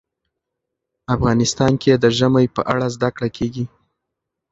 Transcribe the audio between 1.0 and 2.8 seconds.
افغانستان کې د ژمی په